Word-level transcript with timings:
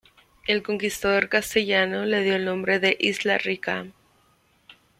El 0.47 0.63
conquistador 0.63 1.29
castellano 1.29 2.05
le 2.05 2.23
dio 2.23 2.33
el 2.35 2.43
nombre 2.45 2.79
de 2.79 2.97
isla 2.99 3.37
Rica. 3.37 3.85